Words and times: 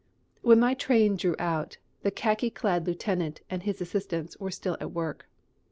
When 0.41 0.59
my 0.59 0.73
train 0.73 1.15
drew 1.15 1.35
out, 1.37 1.77
the 2.01 2.09
khaki 2.09 2.49
clad 2.49 2.87
lieutenant 2.87 3.41
and 3.51 3.61
his 3.61 3.81
assistants 3.81 4.35
were 4.39 4.49
still 4.49 4.75
at 4.81 4.91
work. 4.93 5.29